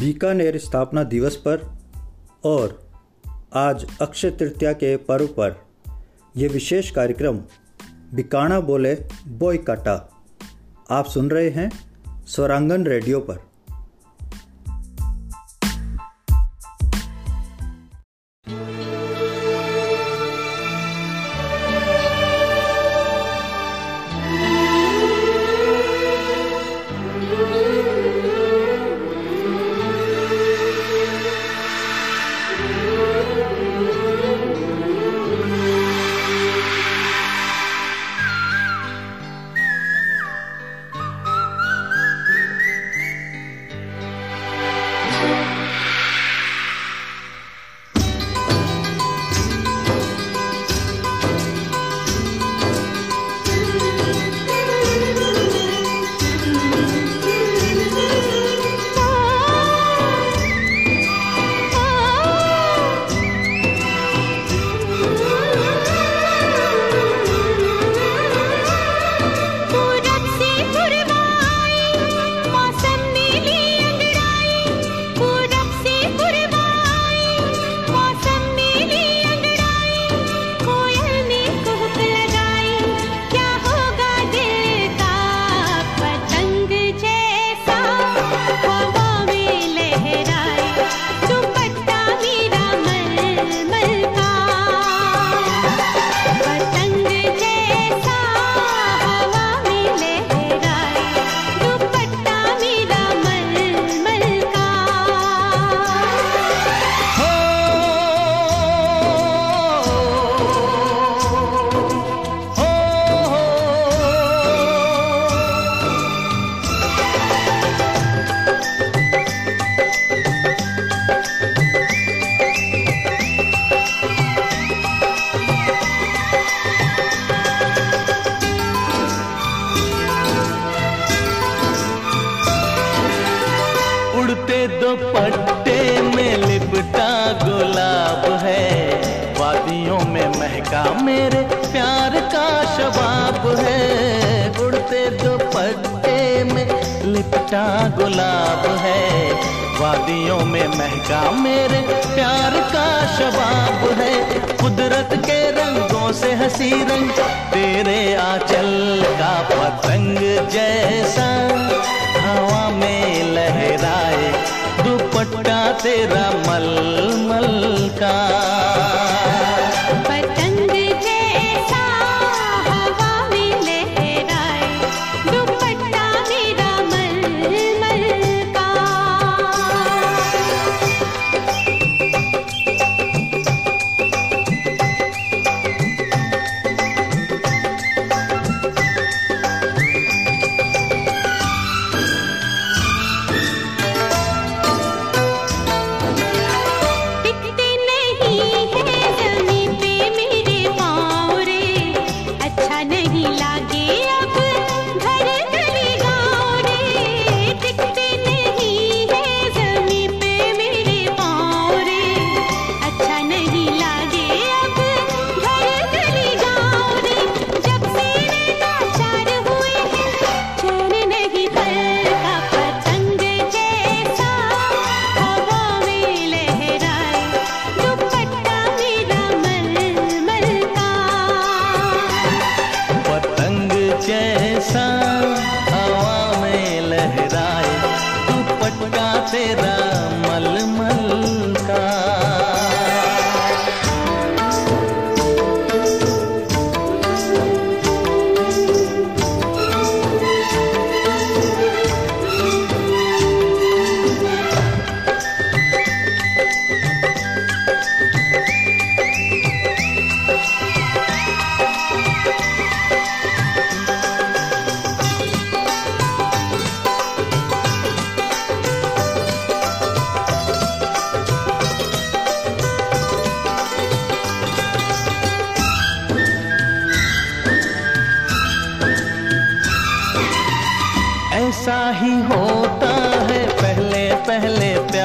बीकानेर 0.00 0.58
स्थापना 0.58 1.04
दिवस 1.04 1.36
पर 1.36 1.78
और 2.44 2.88
आज 3.54 3.86
अक्षय 4.00 4.30
तृतीया 4.30 4.72
के 4.72 4.96
पर्व 4.96 5.26
पर 5.26 5.66
यह 6.36 6.48
विशेष 6.48 6.90
कार्यक्रम 6.90 7.38
बिकाना 8.14 8.60
बोले 8.60 8.94
बोई 9.28 9.58
काटा 9.58 10.24
आप 10.90 11.06
सुन 11.06 11.30
रहे 11.30 11.50
हैं 11.50 11.70
स्वरांगन 12.26 12.86
रेडियो 12.86 13.20
पर। 13.20 13.47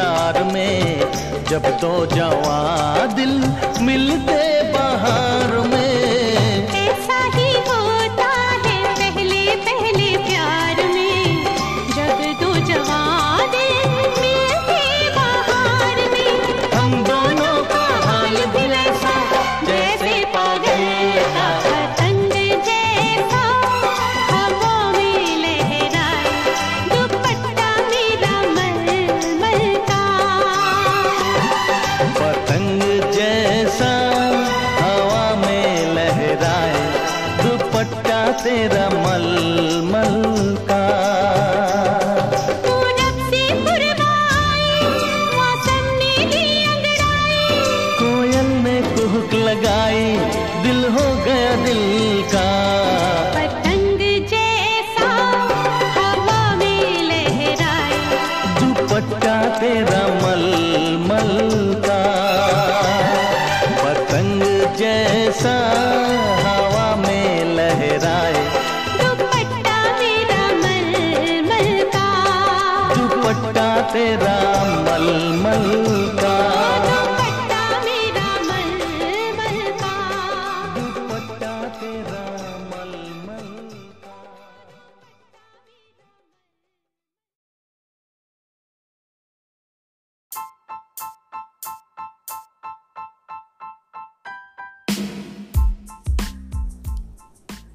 प्यार 0.03 0.43
में 0.43 0.99
जब 1.49 1.67
दो 1.81 1.93
जवा 2.15 2.57
दिल 3.15 3.31
मिलते 3.85 4.41
बाहर 4.73 5.57
में। 5.67 5.82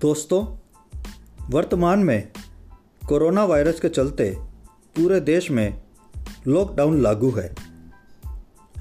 दोस्तों, 0.00 0.56
वर्तमान 1.50 1.98
में 1.98 2.32
कोरोना 3.08 3.44
वायरस 3.44 3.80
के 3.80 3.88
चलते 3.88 4.37
पूरे 4.96 5.20
देश 5.20 5.50
में 5.50 5.82
लॉकडाउन 6.46 7.00
लागू 7.00 7.30
है। 7.30 7.54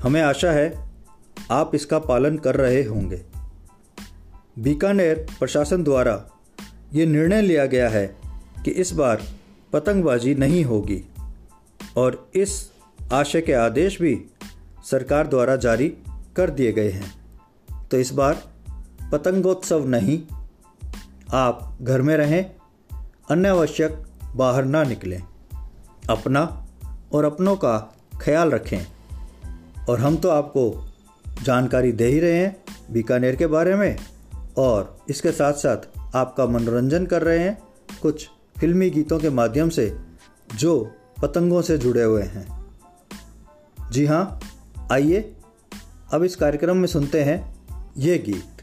हमें 0.03 0.21
आशा 0.21 0.51
है 0.51 0.89
आप 1.51 1.75
इसका 1.75 1.99
पालन 1.99 2.37
कर 2.37 2.55
रहे 2.55 2.83
होंगे। 2.83 3.25
बीकानेर 4.59 5.27
प्रशासन 5.39 5.83
द्वारा 5.83 6.27
ये 6.93 7.05
निर्णय 7.05 7.41
लिया 7.41 7.65
गया 7.65 7.89
है 7.89 8.15
कि 8.65 8.71
इस 8.71 8.91
बार 8.91 9.23
पतंगबाजी 9.73 10.35
नहीं 10.35 10.63
होगी 10.63 11.03
और 11.97 12.29
इस 12.35 12.71
आशय 13.13 13.41
के 13.41 13.53
आदेश 13.53 14.01
भी 14.01 14.25
सरकार 14.91 15.27
द्वारा 15.27 15.55
जारी 15.55 15.89
कर 16.35 16.49
दिए 16.49 16.71
गए 16.71 16.89
हैं। 16.89 17.11
तो 17.87 17.97
इस 17.97 18.13
बार 18.13 18.43
पतंगोत्सव 19.11 19.87
नहीं 19.87 20.23
आप 21.33 21.77
घर 21.81 22.01
में 22.01 22.17
रहें, 22.17 22.51
अनावश्यक 23.31 24.03
बाहर 24.35 24.65
ना 24.65 24.83
निकलें। 24.83 25.23
अपना 26.09 26.67
और 27.13 27.25
अपनों 27.25 27.55
का 27.55 27.95
ख्याल 28.21 28.51
रखें। 28.51 28.87
और 29.89 29.99
हम 29.99 30.17
तो 30.17 30.29
आपको 30.29 30.87
जानकारी 31.43 31.91
दे 31.91 32.05
ही 32.05 32.19
रहे 32.19 32.37
हैं 32.37 32.63
बीकानेर 32.91 33.35
के 33.35 33.47
बारे 33.47 33.75
में, 33.75 33.97
और 34.57 34.97
इसके 35.09 35.31
साथ 35.31 35.53
साथ 35.53 35.77
आपका 36.15 36.45
मनोरंजन 36.45 37.05
कर 37.05 37.21
रहे 37.21 37.39
हैं 37.39 37.57
कुछ 38.01 38.29
फिल्मी 38.59 38.89
गीतों 38.89 39.19
के 39.19 39.29
माध्यम 39.29 39.69
से, 39.69 39.97
जो 40.55 40.91
पतंगों 41.21 41.61
से 41.61 41.77
जुड़े 41.77 42.03
हुए 42.03 42.23
हैं। 42.23 42.65
जी 43.91 44.05
हाँ 44.05 44.39
आइए, 44.91 45.35
अब 46.13 46.23
इस 46.23 46.35
कार्यक्रम 46.35 46.77
में 46.77 46.87
सुनते 46.87 47.23
हैं 47.23 47.55
ये 47.97 48.17
गीत। 48.17 48.56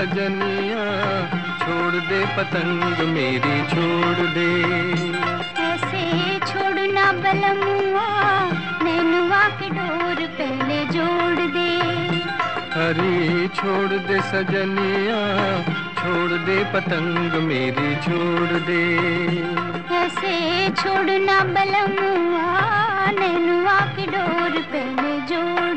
सजनिया 0.00 0.84
छोड़ 1.60 1.96
दे 2.04 2.18
पतंग 2.36 3.00
मेरी 3.08 3.56
छोड़ 3.72 4.28
दे। 4.36 4.46
ऐसे 5.64 6.04
छोड़ना 6.46 7.04
बलमुआ 7.24 8.06
नैनुआ 8.84 9.42
की 9.58 9.68
डोर 9.70 10.22
पहले 10.38 10.78
जोड़ 10.94 11.44
दे। 11.56 11.68
हरी 12.76 13.48
छोड़ 13.58 13.92
दे 14.08 14.20
सजनिया 14.30 15.20
छोड़ 16.00 16.32
दे 16.48 16.58
पतंग 16.74 17.36
मेरी 17.48 17.94
छोड़ 18.06 18.60
दे। 18.70 18.82
ऐसे 20.00 20.34
छोड़ना 20.82 21.38
बलमुआ 21.56 22.48
नैनुआ 23.20 23.78
की 23.96 24.06
डोर 24.16 24.60
पहले 24.72 25.12
जोड़ 25.32 25.69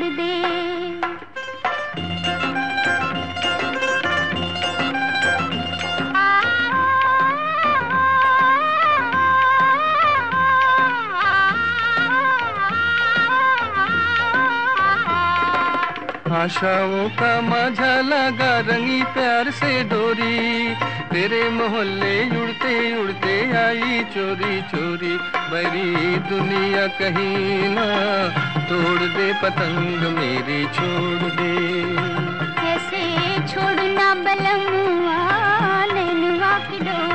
आशाओं 16.44 17.08
का 17.08 17.40
माझा 17.40 18.00
लगा 18.00 18.58
रंगी 18.60 19.02
प्यार 19.02 19.50
से 19.50 19.84
डोरी। 19.84 20.74
तेरे 21.12 21.48
मोहल्ले 21.50 22.42
उड़ते 22.42 23.02
उड़ते 23.02 23.36
आई 23.56 24.04
चोरी 24.04 24.62
चोरी। 24.62 25.16
बड़ी 25.52 26.16
दुनिया 26.28 26.86
कहीं 26.86 27.68
ना, 27.68 27.86
तोड़ 28.58 29.00
दे 29.00 29.32
पतंग 29.42 30.18
मेरी, 30.18 30.64
छोड़ 30.64 31.32
दे। 31.32 31.54
कैसे 32.60 33.02
छोड़ना 33.48 34.14
बलमुआ 34.14 35.18
नैनुआ 35.94 36.58
की 36.58 36.78
डोर 36.78 37.13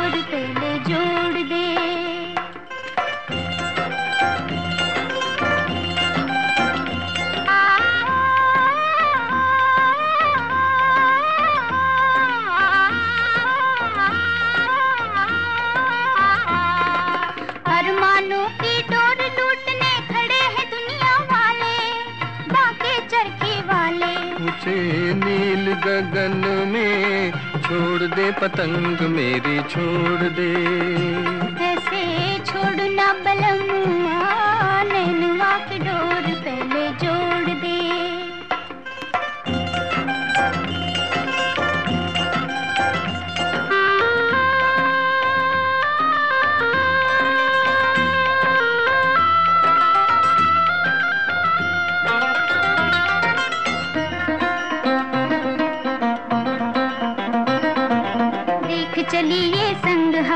पतंग 28.31 29.01
मेरी 29.01 29.59
छोड़ 29.59 30.19
दे। 30.19 31.28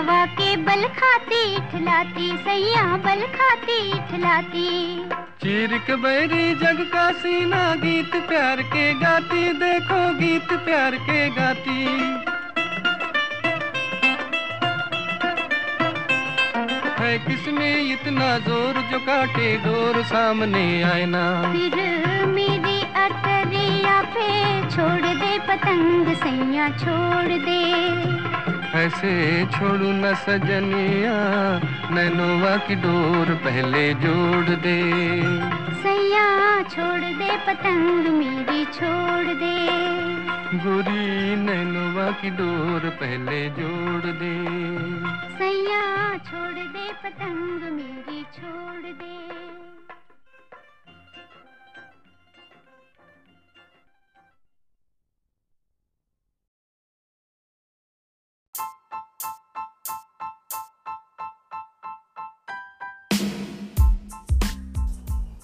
हवा 0.04 0.26
के 0.38 0.56
बल 0.60 0.82
खाती 0.96 1.44
ठिलाती 1.72 2.26
सैया 2.38 2.84
बल 3.04 3.22
खाती 3.36 3.78
ठिलाती 4.08 4.72
चीर 5.44 5.78
के 5.88 5.96
बैरी 5.96 6.54
जग 6.56 6.82
का 6.94 7.06
सीना 7.20 7.62
गीत 7.76 8.16
प्यार 8.28 8.62
के 8.74 8.84
गाती 9.00 9.44
देखो 9.62 10.00
गीत 10.20 10.52
प्यार 10.66 10.96
के 11.06 11.20
गाती। 11.30 11.78
है 17.00 17.18
किसमें 17.20 17.94
इतना 17.94 18.38
ज़ोर 18.48 18.82
जो 18.92 19.00
काटे 19.08 19.56
डोर 19.66 20.02
सामने 20.12 20.66
आए 20.84 21.06
ना। 21.06 21.26
फिर 21.54 22.26
मेरी 22.28 22.80
अटरिया 23.06 24.02
पे 24.16 24.28
छोड़ 24.70 25.16
दे 25.16 25.38
पतंग 25.48 26.14
सैया 26.26 26.70
छोड़ 26.78 27.40
दे। 27.40 28.13
ऐसे 28.76 29.46
छोड़ू 29.46 29.92
न 29.92 30.14
सजनिया 30.16 31.18
नैनोवा 31.96 32.56
की 32.58 32.76
डोर 32.76 33.34
पहले 33.36 33.94
जोड़ 33.94 34.56
दे। 34.66 34.80
सैया 35.84 36.26
छोड़ 36.64 37.02
दे 37.02 37.38
पतंग 37.48 38.08
मेरी 38.08 38.66
छोड़ 38.66 39.36
दे। 39.44 39.54
गोरी 40.66 41.36
नैनोवा 41.36 42.10
की 42.12 42.30
डोर 42.30 42.90
पहले 42.90 43.50
जोड़ 43.50 44.06
दे। 44.06 44.34
सैया 45.38 45.84
छोड़ 46.18 46.54
दे 46.54 46.88
पतंग 47.04 47.72
मेरी 47.74 48.24
छोड़ 48.24 48.92
दे। 49.04 49.63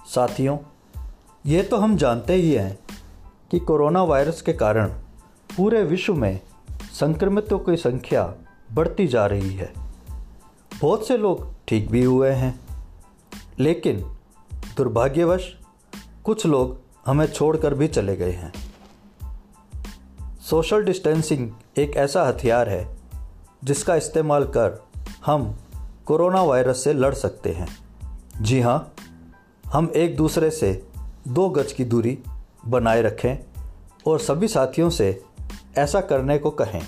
साथियों, 0.10 0.57
ये 1.45 1.62
तो 1.64 1.78
हम 1.78 1.95
जानते 1.97 2.34
ही 2.34 2.51
हैं 2.51 2.80
कि 3.51 3.60
कोरोना 3.60 4.03
वायरस 4.03 4.41
के 4.41 4.53
कारण 4.53 4.88
पूरे 5.57 5.84
विश्व 5.84 6.16
में 6.16 6.39
संक्रमितों 6.91 7.60
की 7.60 7.76
संख्या 7.78 8.34
बढ़ती 8.74 9.07
जा 9.07 9.26
रही 9.26 9.53
है। 9.55 9.74
बहुत 10.82 11.07
से 11.07 11.18
लोग 11.18 11.53
ठीक 11.68 11.91
भी 11.91 12.03
हुए 12.03 12.32
हैं, 12.32 12.60
लेकिन 13.60 13.99
दुर्भाग्यवश 14.78 15.53
कुछ 16.24 16.45
लोग 16.45 16.80
हमें 17.05 17.26
छोड़कर 17.26 17.74
भी 17.74 17.88
चले 17.88 18.16
गए 18.16 18.32
हैं। 18.32 18.53
सोशल 20.49 20.84
डिस्टेंसिंग 20.84 21.51
एक 21.78 21.95
ऐसा 21.97 22.24
हथियार 22.28 22.70
है 22.70 22.97
जिसका 23.64 23.95
इस्तेमाल 23.95 24.43
कर 24.45 24.84
हम 25.26 25.57
कोरोना 26.05 26.43
वायरस 26.43 26.84
से 26.84 26.93
लड़ 26.93 27.14
सकते 27.14 27.51
हैं। 27.51 27.68
जी 28.41 28.62
हाँ 28.62 28.93
हम 29.70 29.92
एक 29.96 30.16
दूसरे 30.16 30.52
से 30.52 30.88
दो 31.28 31.50
गज 31.50 31.72
की 31.72 31.86
दूरी 31.86 32.20
बनाए 32.66 33.02
रखें 33.02 33.46
और 34.08 34.20
सभी 34.20 34.48
साथियों 34.48 34.90
से 34.90 35.24
ऐसा 35.78 36.02
करने 36.02 36.38
को 36.38 36.50
कहें। 36.50 36.82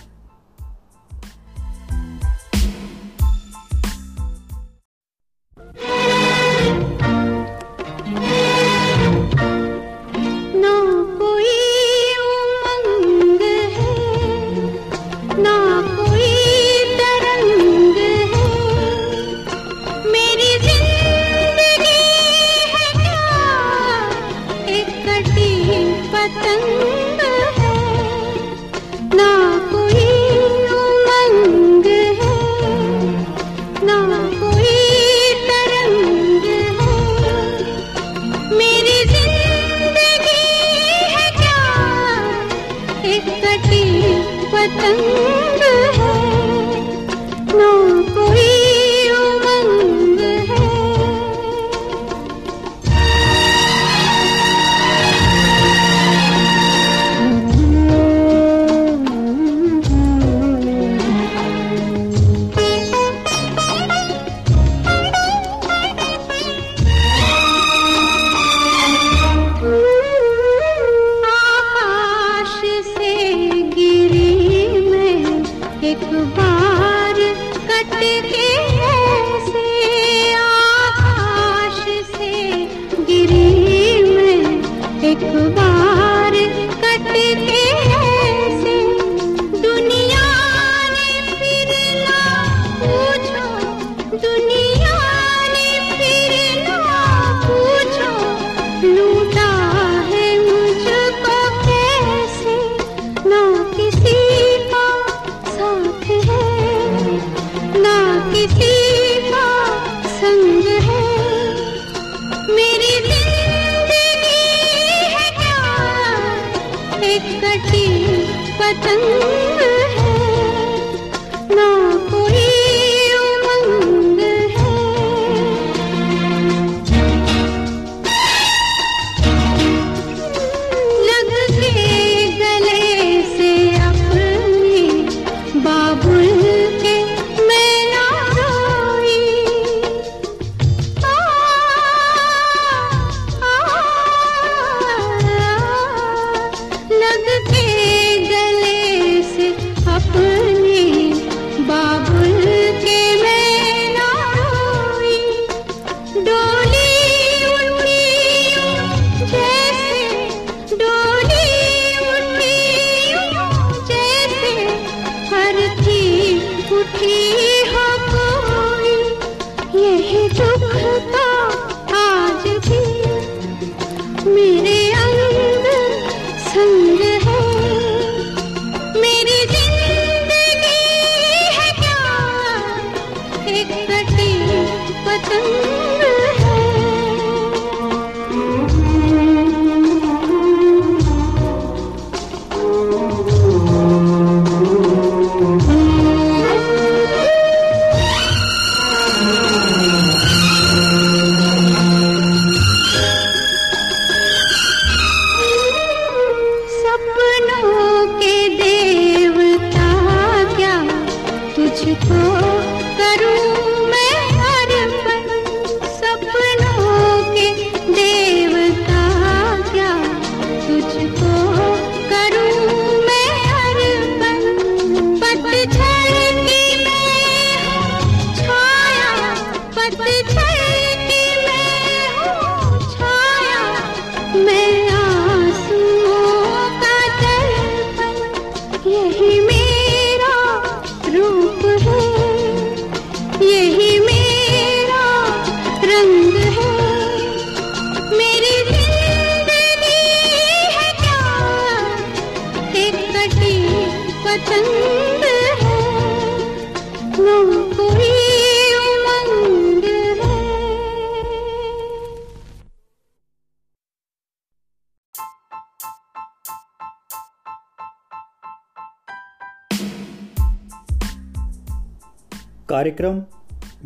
ekva 85.11 85.80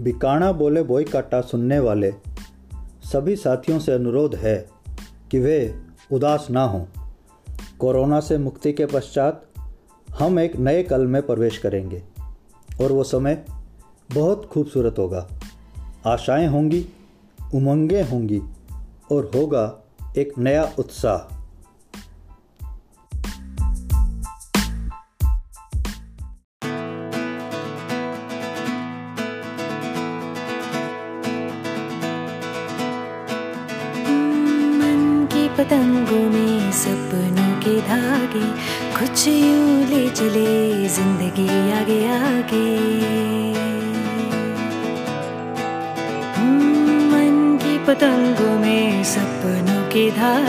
बिकाणा 0.05 0.51
बोले 0.51 0.83
बोईकाटा 0.83 1.41
सुनने 1.41 1.79
वाले 1.79 2.13
सभी 3.03 3.35
साथियों 3.35 3.79
से 3.79 3.91
अनुरोध 3.91 4.35
है 4.35 4.69
कि 5.31 5.39
वे 5.39 5.75
उदास 6.11 6.47
ना 6.51 6.63
हों। 6.63 6.85
कोरोना 7.79 8.19
से 8.19 8.37
मुक्ति 8.37 8.73
के 8.73 8.85
पश्चात 8.85 9.45
हम 10.19 10.39
एक 10.39 10.55
नए 10.55 10.83
कल 10.83 11.07
में 11.07 11.21
प्रवेश 11.21 11.57
करेंगे 11.57 12.03
और 12.81 12.91
वो 12.91 13.03
समय 13.03 13.45
बहुत 14.15 14.45
खूबसूरत 14.45 14.95
होगा। 14.99 15.27
आशाएँ 16.05 16.47
होंगी, 16.47 16.85
उमंगें 17.55 18.03
होंगी 18.03 18.41
और 19.11 19.31
होगा 19.35 19.79
एक 20.17 20.37
नया 20.37 20.73
उत्साह। 20.79 21.34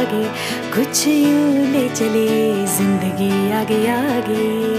आगे 0.07 0.25
कुछ 0.75 1.07
यूँ 1.07 1.67
ले 1.73 1.89
चले 1.89 2.27
ज़िंदगी 2.77 3.31
आगे 3.53 3.87
आगे। 3.91 4.76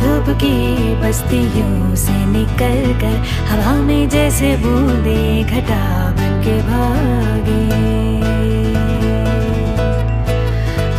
धूप 0.00 0.28
की 0.38 0.54
बस्तियों 1.02 1.94
से 1.96 2.16
निकल 2.26 2.92
कर 3.00 3.16
हवा 3.48 3.74
में 3.82 4.08
जैसे 4.08 4.56
बूंदे 4.56 5.42
घटा 5.44 5.84
बन 6.18 6.40
के 6.44 6.56
भागे। 6.62 7.64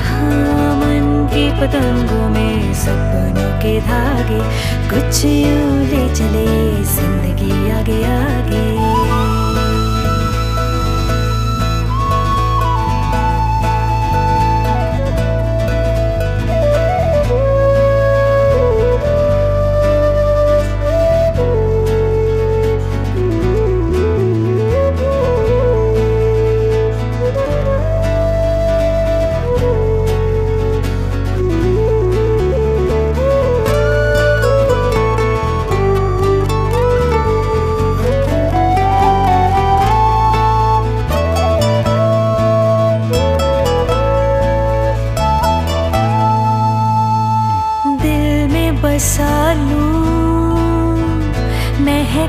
हाँ 0.05 0.75
मन 0.81 1.27
की 1.33 1.49
पतंगों 1.61 2.29
में 2.29 2.73
सपनों 2.83 3.51
के 3.61 3.79
धागे, 3.81 4.41
कुछ 4.89 5.25
यूँ 5.25 5.85
ले 5.85 6.07
चले 6.15 6.47
ज़िंदगी 6.95 7.69
आगे 7.71 8.03
आगे। 8.13 8.65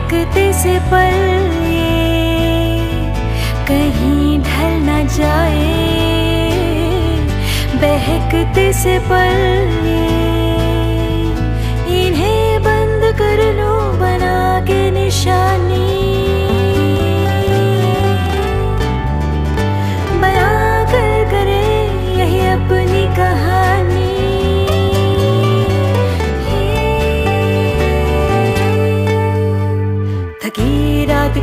महकते 0.09 0.52
से 0.61 0.78
पल 0.90 1.16
ये 1.68 1.96
कहीं 3.68 4.38
ढल 4.42 4.72
न 4.84 5.06
जाए 5.16 5.66
बहकते 7.82 8.72
से 8.80 8.98
पल 9.09 9.36
ये 9.86 10.17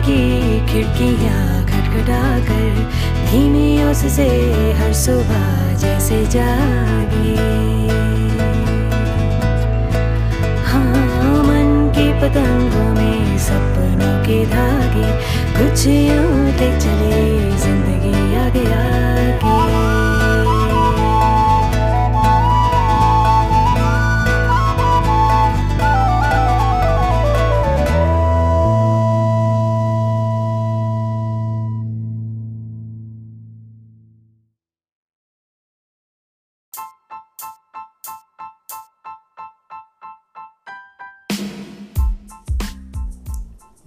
की 0.05 0.21
खिड़कियाँ 0.67 1.63
खटखटा 1.65 2.23
कर, 2.47 2.73
धीमी 3.29 3.83
उससे 3.83 4.27
हर 4.79 4.93
सुबह 4.93 5.73
जैसे 5.81 6.23
जागे। 6.35 7.35
हाँ 10.67 11.43
मन 11.47 11.73
की 11.97 12.07
पतंगों 12.21 12.89
में 12.95 13.37
सपनों 13.47 14.15
के 14.25 14.45
धागे, 14.45 15.09
कुछ 15.57 15.87
यूँ 15.87 16.45
ले 16.51 16.71
चले 16.79 17.25
ज़िंदगी 17.57 18.35
आगे 18.45 18.65
आगे। 18.73 19.94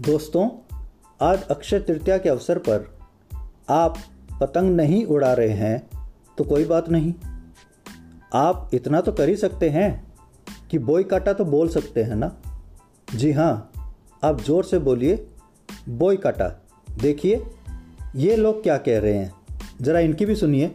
दोस्तों, 0.09 0.49
आज 1.21 1.43
अक्षय 1.43 1.79
तृतीया 1.79 2.17
के 2.19 2.29
अवसर 2.29 2.59
पर 2.59 2.87
आप 3.69 3.99
पतंग 4.41 4.77
नहीं 4.77 5.05
उड़ा 5.07 5.33
रहे 5.33 5.49
हैं 5.49 5.91
तो 6.39 6.45
कोई 6.45 6.65
बात 6.65 6.89
नहीं। 6.89 7.13
आप 8.35 8.71
इतना 8.75 9.01
तो 9.01 9.13
कर 9.13 9.29
ही 9.29 9.37
सकते 9.37 9.69
हैं 9.71 9.91
कि 10.71 10.79
बोई 10.79 11.05
काटा 11.05 11.33
तो 11.33 11.45
बोल 11.45 11.69
सकते 11.69 12.03
हैं 12.03 12.17
ना? 12.17 12.31
जी 13.15 13.33
हाँ 13.33 13.73
आप 14.25 14.41
ज़ोर 14.41 14.65
से 14.65 14.79
बोलिए, 14.79 15.27
बोई 15.89 16.17
काटा। 16.17 16.49
देखिए, 16.91 17.45
ये 18.17 18.37
लोग 18.37 18.63
क्या 18.63 18.77
कह 18.79 18.99
रहे 18.99 19.17
हैं। 19.17 19.33
ज़रा 19.81 20.01
इनकी 20.01 20.27
भी 20.27 20.35
सुनिए। 20.35 20.75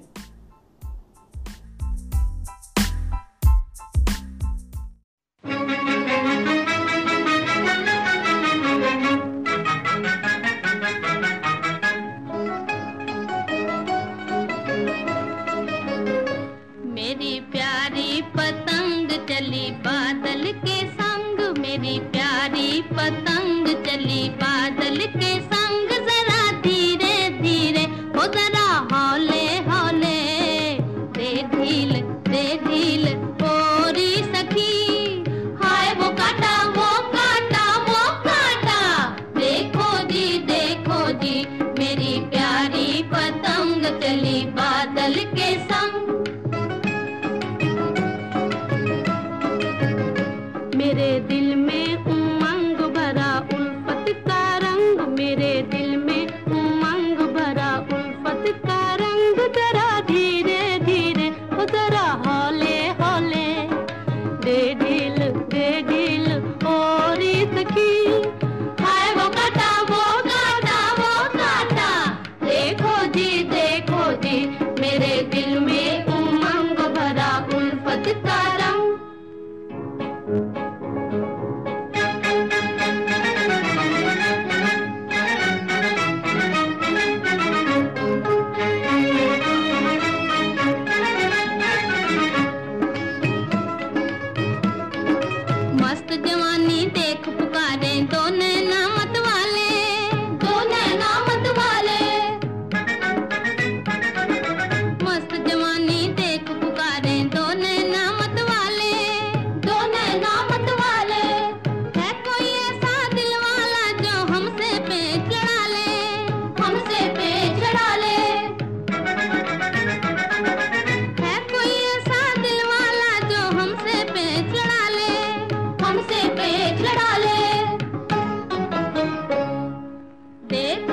देखो 130.54 130.93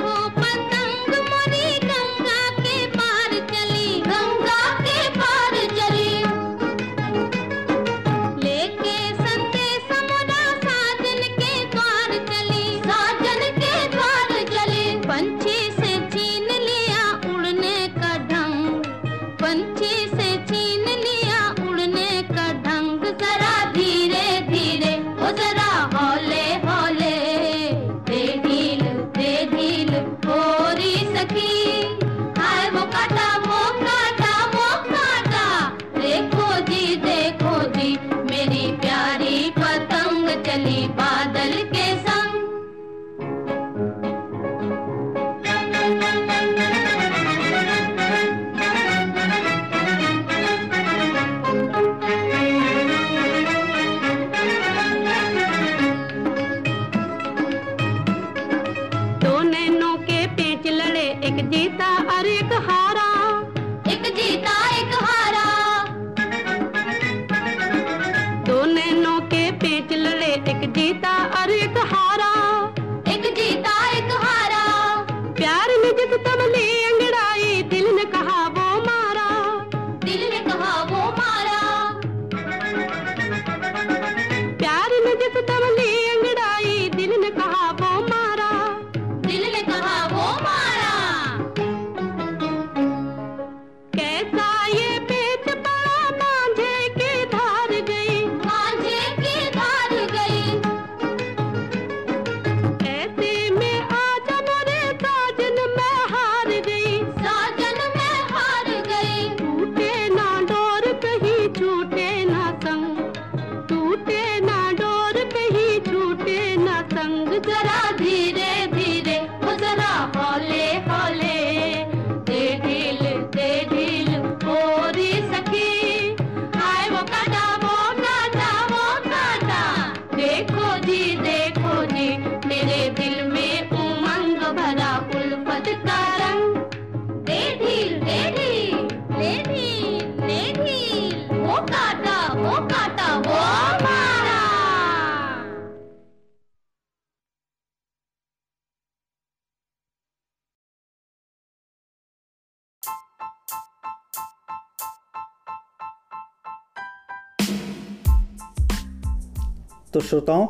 श्रोताओं, 160.11 160.47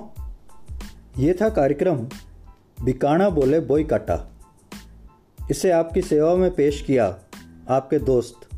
ये 1.17 1.37
था 1.41 1.49
कार्यक्रम 1.49 1.95
बिकाना 2.83 3.29
बोले 3.29 3.59
बोई 3.59 3.83
काटा 3.83 4.31
इसे 5.51 5.71
आपकी 5.71 6.01
सेवा 6.01 6.35
में 6.35 6.55
पेश 6.55 6.81
किया 6.81 7.19
आपके 7.69 7.99
दोस्त 7.99 8.49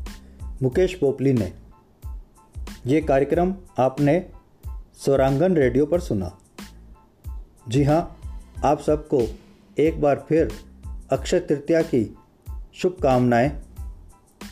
मुकेश 0.62 0.94
पोपली 0.94 1.32
ने। 1.32 1.52
ये 2.86 3.00
कार्यक्रम 3.00 3.54
आपने 3.78 4.30
स्वरांगन 4.94 5.56
रेडियो 5.56 5.86
पर 5.86 6.00
सुना। 6.00 6.38
जी 7.68 7.84
हाँ 7.84 8.20
आप 8.64 8.80
सबको 8.80 9.22
एक 9.78 10.00
बार 10.00 10.26
फिर 10.28 10.52
अक्षय 11.10 11.40
तृतीया 11.40 11.82
की 11.82 12.16
शुभकामनाएँ। 12.74 13.62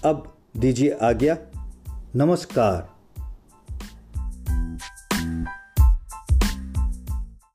अब 0.04 0.36
दीजिए 0.56 0.90
आज्ञा। 0.90 1.36
नमस्कार। 2.16 2.91